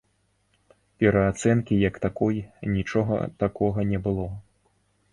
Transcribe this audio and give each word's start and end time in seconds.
Пераацэнкі 1.03 1.77
як 1.89 2.01
такой, 2.07 2.41
нічога 2.79 3.23
такога 3.45 3.89
не 3.95 4.05
было. 4.09 4.27